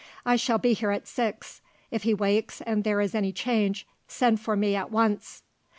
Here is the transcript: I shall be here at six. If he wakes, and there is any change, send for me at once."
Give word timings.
I 0.25 0.35
shall 0.35 0.57
be 0.57 0.73
here 0.73 0.89
at 0.89 1.07
six. 1.07 1.61
If 1.91 2.01
he 2.01 2.13
wakes, 2.15 2.59
and 2.61 2.83
there 2.83 3.01
is 3.01 3.13
any 3.13 3.31
change, 3.31 3.85
send 4.07 4.39
for 4.39 4.55
me 4.55 4.75
at 4.75 4.89
once." 4.89 5.43